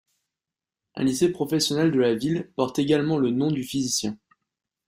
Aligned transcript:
Un 0.95 1.03
lycée 1.03 1.29
professionnel 1.31 1.91
de 1.91 1.99
la 1.99 2.15
ville 2.15 2.51
porte 2.55 2.79
également 2.79 3.19
le 3.19 3.29
nom 3.29 3.51
du 3.51 3.63
physicien. 3.63 4.17